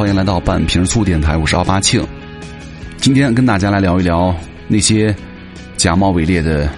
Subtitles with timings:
[0.00, 2.02] 欢迎来到半瓶醋电台，我是奥巴庆。
[3.02, 4.34] 今天跟大家来聊一聊
[4.66, 5.14] 那些
[5.76, 6.70] 假冒伪劣的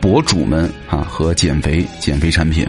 [0.00, 2.66] 博主们啊和减肥减肥产品。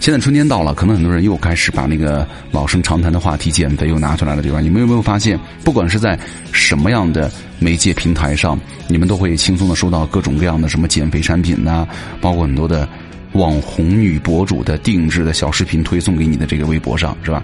[0.00, 4.62] 现在春天到了，可能很多人又开始把那个老生常谈的话题减肥又拿出来了，对吧？
[4.62, 6.18] 你们有没有发现，不管是在
[6.50, 8.58] 什么样的媒介平台上，
[8.88, 11.86] 你们都会轻松的收到各种各样的什么减肥产品呐，
[12.18, 12.88] 包括很多的
[13.32, 17.42] 网红女博主的定制的小视频推送给你的这个微博上，是吧？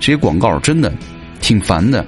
[0.00, 0.92] 这些广告真的
[1.44, 2.02] 挺烦的，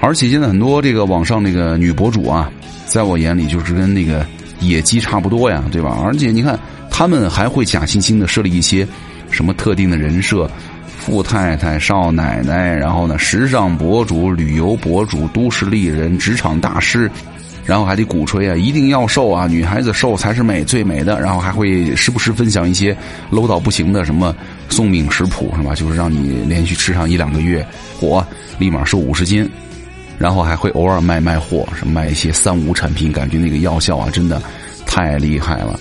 [0.00, 2.50] 而且现在很多这个网上那个女博主啊，
[2.84, 4.24] 在我眼里就是跟那个
[4.60, 5.98] 野鸡差不多呀，对吧？
[6.04, 8.86] 而且你看，他们还会假惺惺的设立一些
[9.30, 10.46] 什么特定的人设，
[10.98, 17.10] 富太太、少奶奶，然后呢，时尚博主、旅游博主、都市丽人、职场大师。
[17.64, 21.18] 然后还得鼓吹啊，一定要瘦啊，女孩子瘦才是美最美的。
[21.20, 22.96] 然后还会时不时分享一些
[23.32, 24.32] low 到不行的什么
[24.68, 25.74] 送命食谱，是吧？
[25.74, 27.66] 就是让你连续吃上一两个月，
[27.98, 28.26] 火
[28.58, 29.48] 立马瘦五十斤。
[30.18, 34.40] 然后还会偶尔卖卖货，什么卖一些三无产品，感觉那个药效啊，真的
[34.86, 35.78] 太厉害了。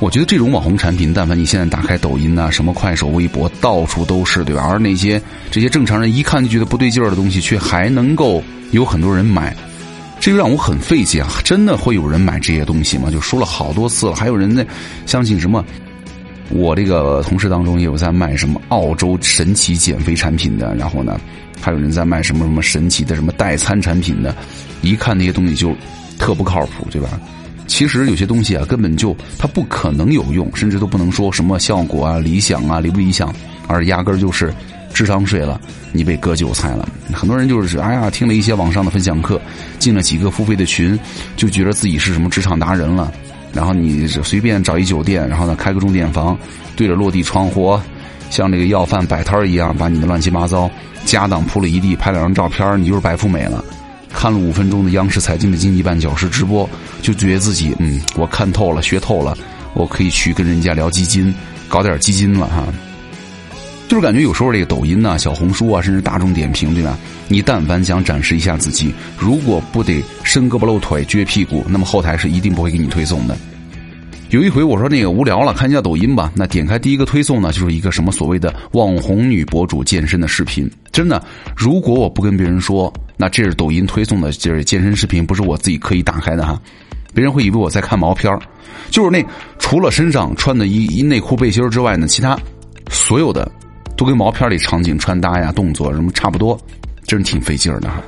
[0.00, 4.66] 我觉得这种网红产品，但凡你现在打开抖音呐，什么快手、微博，到处都是，对吧？
[4.68, 9.54] 而那些这些正常人一看就觉得不对劲儿的东西，却还能够有很多人买。
[10.18, 11.28] 这个让我很费解啊！
[11.44, 13.08] 真的会有人买这些东西吗？
[13.12, 14.66] 就说了好多次了，还有人在
[15.06, 15.64] 相信什么？
[16.50, 21.20] 我这个同事当中也有在卖什么澳洲神奇减肥产品的，然后呢，
[21.60, 24.34] 还有人在卖什么什么神奇的什么代餐产品的，
[24.82, 25.74] 一看那些东西就
[26.18, 27.20] 特不靠谱，对吧？
[27.66, 33.34] 其实有些东西啊，根本就它不可能有用，甚至都不能说什么效果啊、理想啊、理不理想，
[33.66, 34.52] 而压根儿就是。
[34.94, 35.60] 智商税了，
[35.92, 36.88] 你被割韭菜了。
[37.12, 39.40] 很多人就是哎呀，听了一些网上的分享课，
[39.78, 40.98] 进了几个付费的群，
[41.36, 43.12] 就觉得自己是什么职场达人了。
[43.52, 46.36] 然后你随便找一酒店，然后呢开个钟点房，
[46.76, 47.78] 对着落地窗户，
[48.30, 50.70] 像这个要饭摆摊一样，把你的乱七八糟
[51.04, 53.64] 家当铺了一地，拍两张照片，你就是白富美了。
[54.12, 56.68] 看了五分钟的央视财经的经济半小时直播，
[57.02, 59.36] 就觉得自己嗯，我看透了，学透了，
[59.74, 61.34] 我可以去跟人家聊基金，
[61.68, 62.64] 搞点基金了哈。
[63.88, 66.96] 就是感觉有时候这个抖音呐、小红书啊，甚至大众点评，对吧？
[67.26, 73.34] 你但凡想展示一下自己，如果不得伸胳膊露腿、撅屁股，那么后台是一定不会给你推送的。
[74.28, 76.30] 有一回我说那个无聊了，看一下抖音吧。
[76.34, 80.70] 那点开第一个推送呢，就是一个什么所谓的网红女博主健身的视频。
[80.92, 81.24] 真的，
[81.56, 86.60] 如果我不跟别人说，那这是抖音推送的，就是健身视频，不是我自己刻意打开的哈。
[87.14, 88.38] 别人会以为我在看毛片
[88.90, 89.24] 就是那
[89.58, 92.38] 除了身上穿的一一内裤背心之外呢，其他
[92.90, 93.50] 所有的。
[93.98, 96.56] 都跟毛片里场景穿搭呀、动作什么差不多，
[97.04, 98.00] 真是挺费劲儿的哈。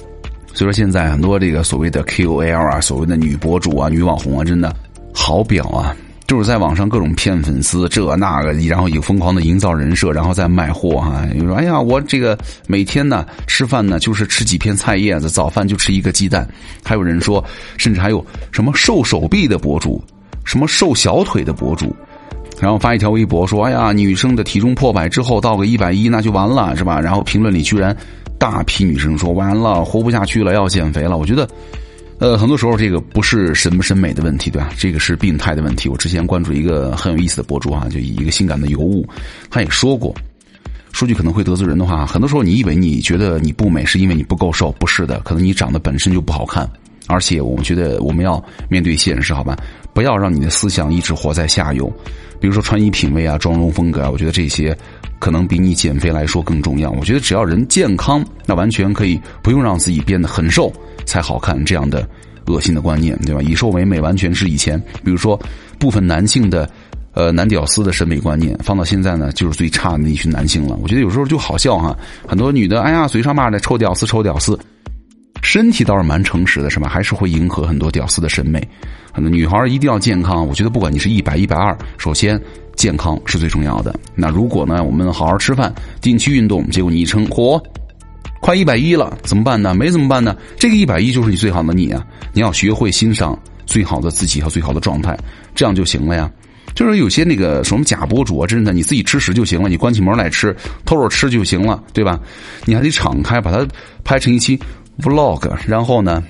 [0.54, 4.72] 所以说现在很多这个所谓的 KOL 啊、所谓的女博主啊、女网红啊，真的
[5.12, 5.94] 好婊啊！
[6.28, 11.26] 就是在网上各种骗粉丝，这那个，然后有疯狂的营造人设，然后再卖货哈。
[11.34, 16.48] 你说哎呀，我这个每天呢吃饭呢就是吃几片菜叶子，早饭就吃一个鸡蛋。
[16.84, 17.44] 还有人说，
[17.76, 20.00] 甚至还有什么瘦手臂的博主，
[20.44, 21.94] 什么瘦小腿的博主。
[22.60, 27.96] 然后发一条微博说：“哎呀，女生的体重破百之后到个一百一那就完了，是吧？”然后评论里居然
[28.38, 31.48] 大批女生说：“完了，活不下去了，要减肥了。”我觉得，
[32.18, 34.68] 呃，很多时候这个不是审不审美的问题，对吧？
[34.76, 35.88] 这个是病态的问题。
[35.88, 39.08] 我之前关注一个很有意思的博主啊，就一个性感的尤物，
[39.50, 40.14] 他也说过，
[40.92, 46.68] 说句可能会得罪人的话，很多时候你以为你觉得你不美是因为你不够瘦，不是的，可能你长得本身就不好看。
[47.10, 49.56] 而且我们觉得我们要面对现实，好吧？
[49.92, 51.92] 不要让你的思想一直活在下游。
[52.40, 54.74] 比如说穿衣品味啊、妆容风格啊，我觉得这些
[55.18, 56.90] 可能比你减肥来说更重要。
[56.92, 60.72] 我觉得只要人健康，那完全可以不用让自己变得很瘦
[61.04, 61.62] 才好看。
[61.64, 62.08] 这样的
[62.46, 63.42] 恶心的观念，对吧？
[63.42, 65.38] 以瘦为美，完全是以前比如说
[65.78, 66.70] 部分男性的
[67.12, 70.78] 呃男屌丝的审美观念，放到现在呢，就是最差的那群男性了。
[70.80, 71.94] 我觉得有时候就好笑哈，
[72.26, 74.58] 很多女的，哎呀，嘴上骂着臭屌丝、臭屌丝。
[75.42, 76.88] 身体倒是蛮诚实的，是吧？
[76.88, 78.66] 还是会迎合很多屌丝的审美。
[79.16, 82.40] 女孩一定要健康，我觉得不管你是一百、一百二，首先
[82.76, 83.94] 健康是最重要的。
[84.14, 87.62] 那如果呢，我们好好吃饭，定期运动，结果你一称，嚯，
[88.40, 89.74] 快一百一了，怎么办呢？
[89.74, 90.36] 没怎么办呢？
[90.56, 92.02] 这个一百一就是你最好的你啊！
[92.32, 95.18] 你要学会欣赏最好的自己和最好的状态，
[95.54, 96.30] 这样就行了呀。
[96.72, 102.18] 就是有些那个什么假博主啊，真的你自己吃屎就行了，你关起门来吃，偷着吃就行了，对吧？
[102.64, 103.66] 你还得敞开，把它
[104.04, 104.58] 拍成一期。
[105.00, 106.22] vlog，然后呢，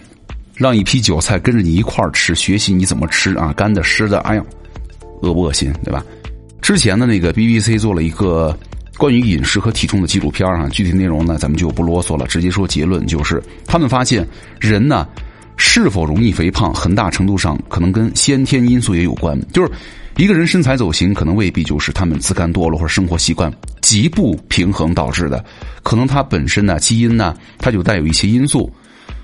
[0.54, 4.44] 让一批韭菜跟着你一块儿吃，学习你怎么吃啊，干的湿的，哎呀，
[5.22, 6.04] 恶不恶心，对吧？
[6.60, 8.56] 之前的那个 BBC 做了一个
[8.98, 14.26] 关于饮食和体重的纪录片啊，具体内容呢，咱们就不啰嗦了，直接说结论，就是他们发现
[14.58, 15.08] 人呢
[15.56, 19.70] 是否容易肥胖，很大程度上可能跟先天因素也有关，就是
[20.20, 23.50] 一个人身材走形，可能未必就是他们自甘堕落或者生活习惯
[23.80, 25.42] 极不平衡导致的，
[25.82, 28.70] 可能他本身呢基因呢，他就带有一些因素。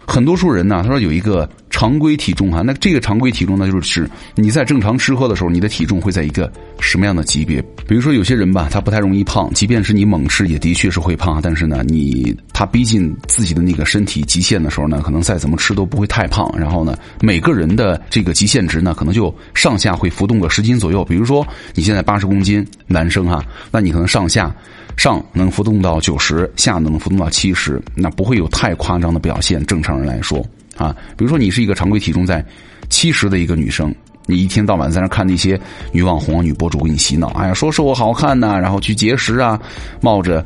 [0.07, 1.47] 很多数人呢，他说有一个
[1.77, 6.51] 常规体重哈，那这个常规体重呢，就是你在正常吃喝的时候，你的体重会在一个
[6.81, 7.61] 什么样的级别？
[7.87, 11.39] 比如说有些人吧，他不太容易胖，即便是你猛吃，也的确是会胖。
[11.43, 16.51] 但是呢，你他逼近自己的那个身体极限的时候呢，可能再怎么吃都不会太胖。
[16.59, 21.05] 然后呢，每个人的这个极限值呢，可能就上下会浮动个十斤左右。
[21.05, 24.51] 比如说你现在八十公斤，男生哈，那你可能上下。
[24.97, 29.63] 上能浮动到九十，下能浮动到七十，那不会有太夸张的表现。
[29.67, 30.43] 正常人来说
[30.77, 32.45] 啊，比如说你是一个常规体重在
[32.89, 33.95] 七十的一个女生，
[34.27, 35.59] 你一天到晚在那看那些
[35.93, 39.61] 女网红、女博主给你洗脑，哎呀，说是我好看呐，然后去节食啊，
[40.01, 40.45] 冒着。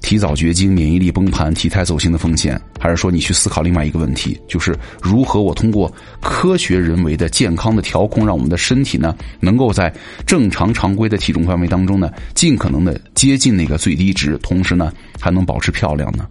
[0.00, 9.92] 提早绝经、免疫力崩盘、体态走形的风险，还是说你去思考另外一个问题，就是如何我通过科学人为的健康的调控，让我们的身体呢，能够在
[10.24, 16.26] 正常常规的体重范围当中呢，尽可能的接近那个最低值，同时呢，还能保持漂亮呢？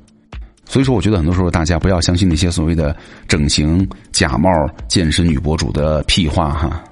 [0.68, 2.96] 所以说，我觉得很多时候大家不要相信那些所谓的
[3.28, 4.50] 整形假冒
[4.88, 6.84] 健身女博主的屁话哈，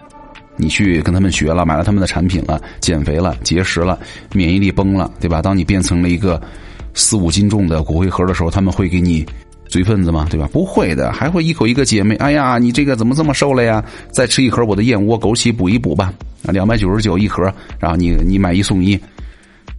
[0.56, 4.00] 你去跟他们学了，买了他们的产品了，减肥了、节食了，
[4.34, 5.42] 免疫力崩了，对吧？
[5.42, 6.42] 当你变成了一个。
[6.98, 9.26] 四五斤重的骨灰盒的时候，他们会给你
[9.68, 10.26] 嘴分子吗？
[10.32, 10.48] 对吧？
[10.54, 12.16] 不会的，还会一口一个姐妹。
[12.16, 13.84] 哎呀，你这个怎么这么瘦了呀？
[14.12, 16.14] 再吃一盒我的燕窝枸杞补一补吧。
[16.46, 18.98] 啊，两百九十九一盒，然后你你买一送一，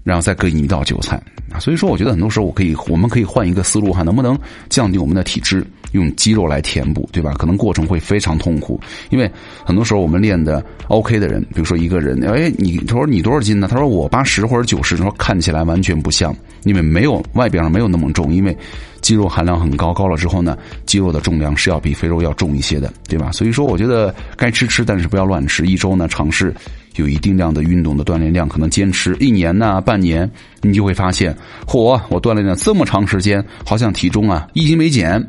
[0.06, 1.20] 然后再给你一道韭菜。
[1.58, 4.38] 所以说，我觉得很多时候我可以，我们可以换一个思路哈，能不能
[4.68, 5.66] 降低我们的体质？
[5.92, 7.32] 用肌肉来填补，对吧？
[7.38, 9.30] 可能过程会非常痛苦，因为
[9.64, 13.66] 很多时候我们练的 OK 的人，比如说一个人，哎，你他说你多少斤呢？
[13.70, 18.54] 他说我八十或者九十，他说看起来完全不像，因为没有外表上没有那么重，因为
[19.00, 23.32] 肌肉含量很高，高了之后呢，肌肉的重量是要比肥肉要重一些的，对吧？
[23.32, 25.64] 所以说，我觉得该吃吃，但是不要乱吃。
[25.66, 26.52] 一周呢，尝试
[26.96, 30.30] 有一定量的运动的锻炼量，可能坚持一年呐，半年，
[30.62, 35.24] 你就会发现，嚯，我锻炼了这么长时间，好像体重啊一斤没减。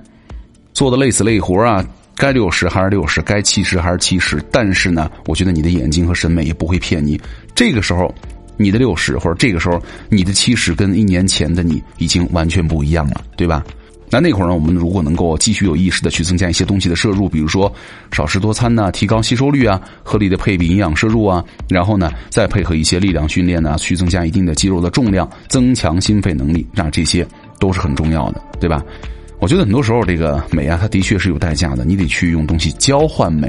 [0.74, 1.84] 做的累死累活啊，
[2.16, 4.40] 该六十还是六十，该七十还是七十。
[4.52, 7.20] 但是呢，我觉得你的眼睛和审美也不会骗你。
[7.56, 8.14] 这个时候，
[8.58, 13.66] 你的六十或者这个时候你的七十，跟一年前的你已经完全不一样了，对吧？
[14.10, 17.72] 那那会儿呢，我们如果能够继续有意识的去增加一些东西的摄入，比如说
[18.12, 27.28] 少食多餐呐，提高吸收率啊，合理的配比营养摄入啊，然后呢，再配合一些力量训练呢，去增加一定的肌肉的重量，增强心肺能力，那这些
[27.60, 28.84] 都是很重要的，对吧？
[29.40, 31.86] 我觉得很多时候，这个美啊，它的确是有代价的。
[31.86, 33.48] 你得去用东西交换美，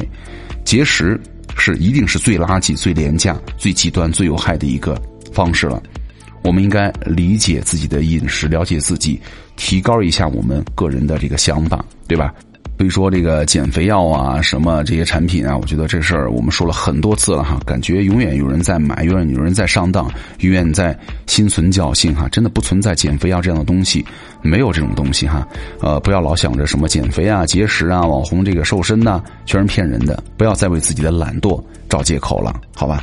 [0.65, 1.19] 节食
[1.57, 5.01] 是一定是最垃圾、最廉价、最极端、最有害的一个
[5.33, 5.83] 方式了。
[6.45, 9.19] 我们应该理解自己的饮食，了解自己，
[9.59, 12.33] 提高一下我们个人的这个想法，对吧？
[12.79, 20.09] 所以说这个减肥药啊，什么这些产品啊，我觉得这事儿我们说了很多次了哈，感觉永远有人在买，永远有人在上当，
[20.39, 20.97] 永远在
[21.27, 24.05] 心存侥幸哈，真的不存在减肥药这样的东西，
[24.43, 25.45] 没有这种东西哈，
[25.81, 33.03] 呃，不要老想着什么减肥啊、节食啊、网红这个瘦身呐，全是骗人的，不要再为自己的懒惰找借口了，好吧？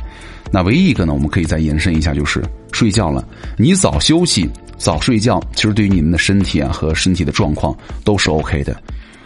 [0.50, 2.42] 那唯一一个呢，我们可以再延伸一下，就是
[2.76, 3.26] 睡觉了，
[3.56, 4.46] 你早休息、
[4.76, 7.74] 早睡觉，其实对于你们的身体啊和身体的状况
[8.04, 8.76] 都是 OK 的。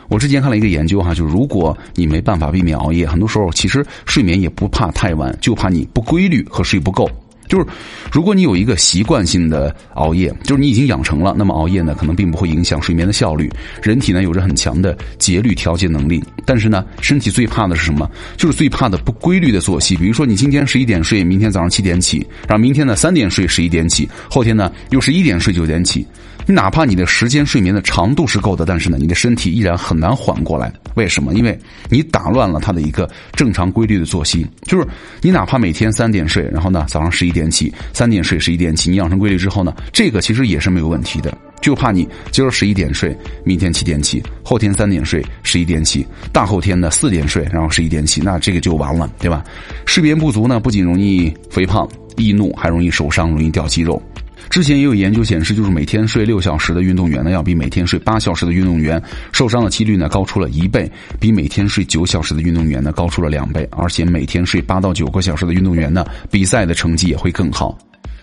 [0.08, 7.10] 我之前看了一个研究哈，就如果你没办法避免熬夜，很多时候其实睡眠也不怕太晚，就怕你不规律和睡不够。
[7.50, 7.66] 就是，
[8.12, 13.50] 如果你有一个习惯性的熬夜，就是你已经养成了，那么熬夜呢，可能并不会影响睡眠的效率。
[13.82, 18.08] 人体呢有着很强的节律调节能力，但是呢，身体最怕的是什么？
[18.36, 19.96] 就是最怕的不规律的作息。
[19.96, 26.06] 比如说，你今天十一点睡，明天早上七点起，然后明天呢三点睡，十一点起，后天呢又是一点睡九点起。
[26.50, 30.72] 哪怕你的时间睡眠的长度是够的，但是呢，你的身体依然很难缓过来。
[30.94, 31.34] 为什么？
[31.34, 34.46] 因为你打乱了它的一个正常规律的作息。
[34.62, 34.86] 就是
[35.20, 41.36] 你哪怕每天三点睡，然后呢早上十一点起，三点睡十一点起，你养成规律之后呢，这个其实也是没有问题的。
[41.60, 43.14] 就怕你今儿十一点睡，
[43.44, 49.44] 明天七点起，后天三点睡，十一点起，大后天呢四点睡，然后十一点起，那这个就完了，对吧？
[49.84, 54.02] 睡眠不足呢，不仅容易肥胖、易怒，还容易受伤，容易掉肌肉。
[54.48, 59.00] 之前也有研究显示，就是每天睡六小时的运动员呢，要比每天睡八小时的运动员
[59.32, 67.76] 受伤的几率呢高出了一倍，比每天睡九小时的运动员呢高出了两倍，而且每天睡八到九个小时的运动员呢，比赛的成绩也会更好。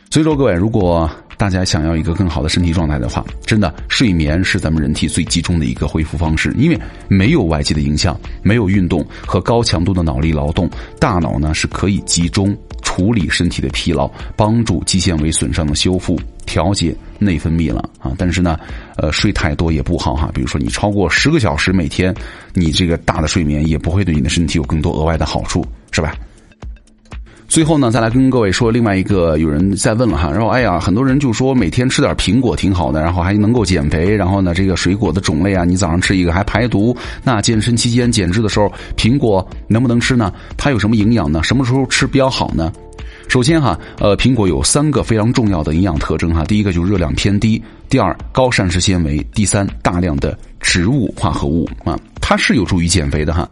[0.10, 12.58] 所以说，各位，如果大家想要一个更好的身体状态的话，真的睡眠是咱们人体最集中的一个恢复方式，因为没有外界的影响，没有运动和高强度的脑力劳动，大脑呢是可以集中。
[12.98, 18.12] 处理身体的疲劳，帮助肌纤维损伤的修复，调节内分泌了啊！
[18.18, 18.60] 但是呢，
[18.96, 20.32] 呃，睡太多也不好哈。
[20.34, 22.12] 比如说，你超过十个小时每天，
[22.56, 26.16] 你这个大的睡眠也不会对你的身体有更多额外的好处，是吧？
[27.48, 36.98] 最后呢，再来跟各位说另外一个，有人在问了哈，然后哎呀，很多人就说每天吃点苹果挺好的，然后还能够减肥，然后呢，这个水果的种类啊，你早上吃一个还排毒。
[37.24, 40.34] 那健身期间减脂的时候，苹果能不能吃呢？
[40.58, 41.44] 它有什么营养呢？
[41.44, 42.74] 什么时候吃比较好呢？
[43.28, 53.48] 首先哈，呃，苹果有三个非常重要的营养特征哈，第一个就是热量偏低，第二高膳食纤维，第三大量的植物化合物啊，它是有助于减肥的哈。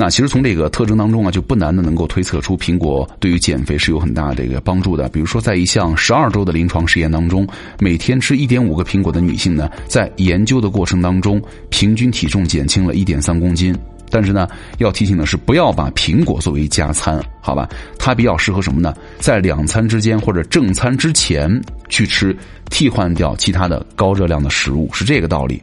[0.00, 5.08] 那其实从这个特征当中啊，就不难的能够推测出苹果对于减肥是有很大的一个帮助的。
[5.08, 7.44] 比如说，在一项十二周的临床实验当中，
[7.80, 13.76] 每天吃一点五个苹果的女性呢，在研究的过程当中，平均体重减轻了一点三公斤。
[14.10, 14.48] 但是呢，
[14.78, 17.68] 要提醒的是，不要把苹果作为加餐，好吧？
[17.98, 18.94] 它比较适合什么呢？
[19.18, 21.48] 在两餐之间或者正餐之前
[21.88, 22.36] 去吃，
[22.70, 25.60] 替换掉其他的高热量的食物，是这个道理。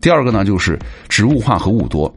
[0.00, 0.78] 第二个呢，就是
[1.08, 2.14] 植物化合物多。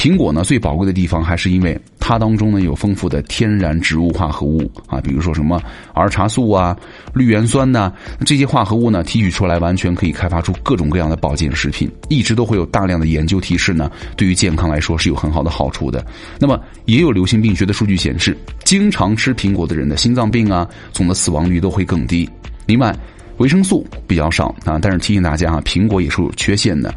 [0.00, 5.60] 苹果呢，最宝贵的地方还是因为它当中呢有丰富的天然植物化合物啊，比如说什么
[5.92, 6.74] 儿茶素啊、
[7.12, 7.92] 绿原酸呐，
[8.24, 11.86] 这些化合物呢提取出来，完全可以开发出各种各样的保健食品。
[12.08, 16.02] 一直都会有大量的研究提示呢，对于健康来说是有很好的好处的。
[16.38, 22.26] 那么也有流行病学的数据显示，经常吃苹果的人的心脏病啊，总的死亡率都会更低。
[22.64, 22.96] 另外，
[23.36, 26.90] 维生素比较少啊，但是提醒大家啊，苹果也是有缺陷的。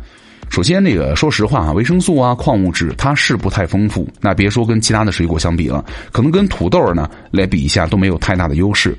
[0.50, 4.08] 首先，那个说实话啊，维生素啊、矿物质它是不太丰富。
[4.22, 8.96] 那别说跟其他的水果相比了，可能跟土豆呢来比一下都没有太大的优势。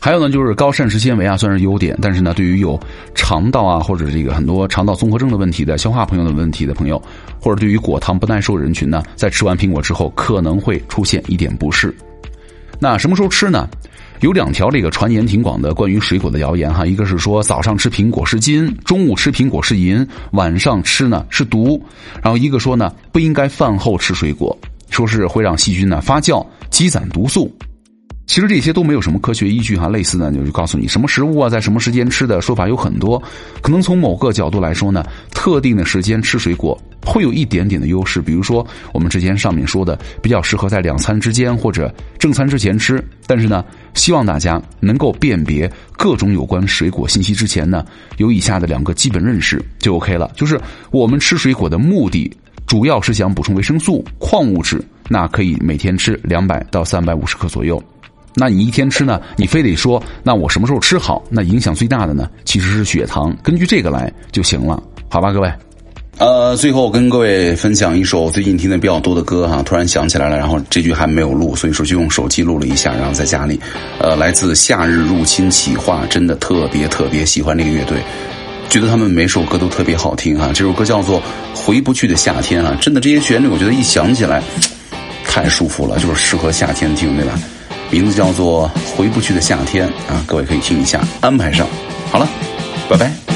[0.00, 2.78] 还有呢，就是高膳食纤维啊，算是优点，但是呢，对于有
[3.14, 7.00] 肠道啊或者这个很多肠道综合症的问题的消化朋友的问题的朋友，
[7.40, 11.94] 或者对于果糖不耐受人群呢，在吃完苹果之后可能会出现一点不适。
[12.80, 13.68] 那什么时候吃呢？
[14.22, 21.82] 有两条这个传言挺广的关于水果的谣言哈，一个是说早上吃苹果是金，中午吃苹果是银，晚上吃呢是毒，
[22.22, 24.56] 然后一个说呢不应该饭后吃水果，
[24.90, 27.52] 说是会让细菌呢发酵积攒毒素。
[28.32, 33.22] 其实这些都没有什么科学依据哈，类似的就是告诉你什么食物啊，在什么时间吃的说法有很多，
[33.60, 43.06] 可能从某个角度来说呢，特定的时间吃水果会有一点点的优势，比如说我们之前上面说的，比较适合在两餐之间或者正餐之前吃。
[43.26, 43.62] 但是呢，
[43.92, 47.84] 希望大家能够辨别各种有关水果信息之前呢，
[48.16, 50.58] 有以下的两个基本认识就 OK 了，就是
[50.90, 52.34] 我们吃水果的目的
[52.66, 57.78] 主要是想补充维生素、矿物质，那可以每天吃两百到三百五十克左右。
[58.34, 59.20] 那你一天吃呢？
[59.36, 61.22] 你非得说，那我什么时候吃好？
[61.28, 63.36] 那影响最大的呢，其实是血糖。
[63.42, 65.52] 根据这个来就行了，好吧，各位。
[66.18, 73.58] 呃，最后跟各位分享一首最近听的比较多的歌哈，突然想起来了，然后这句还没有录，所以说就用手机录了一下，然后在家里。
[73.98, 77.98] 呃，来自夏日入侵企划，真的特别特别喜欢这个乐队，
[78.68, 80.50] 觉得他们每首歌都特别好听哈。
[80.54, 81.18] 这首歌叫做
[81.54, 84.42] 《回不去的夏天》啊，真的这些旋律，我觉得一想起来
[85.26, 87.38] 太舒服了，就是适合夏天听，对吧？
[87.92, 91.66] 名字叫做《回不去的夏天》啊，各位可以听一下，安排上。
[92.10, 92.26] 好了，
[92.88, 93.31] 拜拜。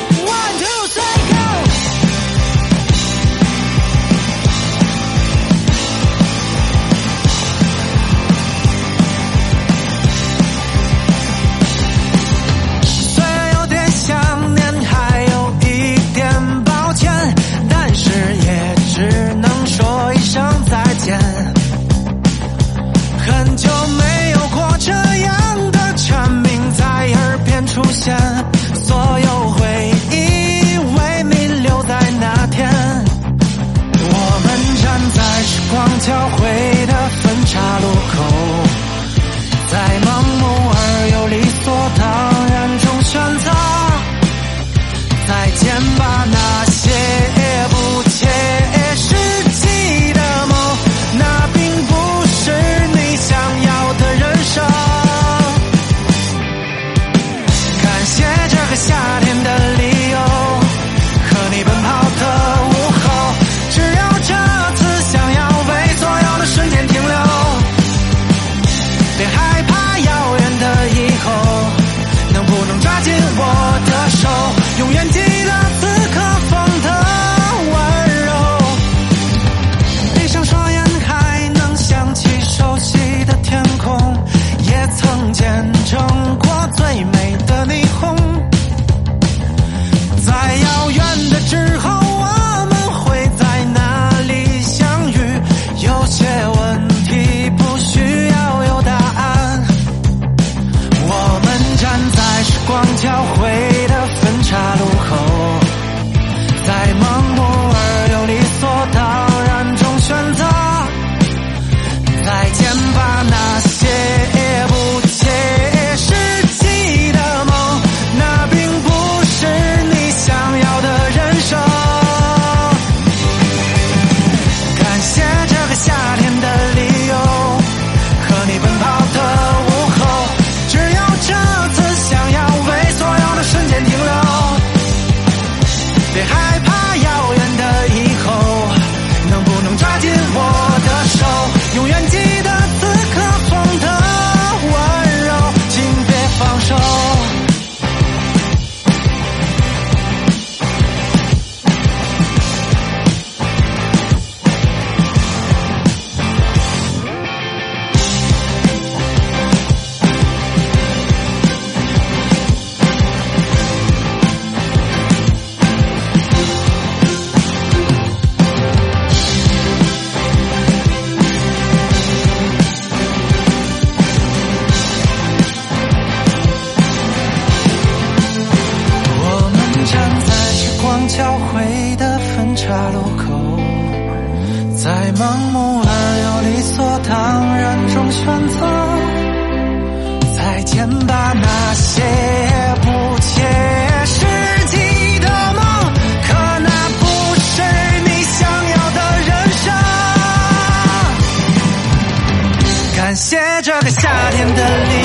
[204.57, 204.96] the